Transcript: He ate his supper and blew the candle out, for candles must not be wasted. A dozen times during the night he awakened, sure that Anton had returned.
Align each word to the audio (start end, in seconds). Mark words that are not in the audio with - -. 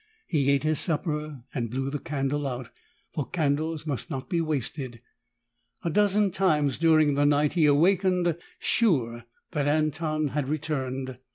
He 0.25 0.49
ate 0.49 0.63
his 0.63 0.79
supper 0.79 1.43
and 1.53 1.69
blew 1.69 1.91
the 1.91 1.99
candle 1.99 2.47
out, 2.47 2.69
for 3.13 3.29
candles 3.29 3.85
must 3.85 4.09
not 4.09 4.31
be 4.31 4.41
wasted. 4.41 4.99
A 5.83 5.91
dozen 5.91 6.31
times 6.31 6.79
during 6.79 7.13
the 7.13 7.23
night 7.23 7.53
he 7.53 7.67
awakened, 7.67 8.35
sure 8.57 9.25
that 9.51 9.67
Anton 9.67 10.29
had 10.29 10.49
returned. 10.49 11.19